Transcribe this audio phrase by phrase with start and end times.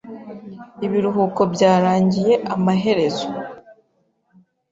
[0.85, 3.27] Ibiruhuko byarangiye amaherezo.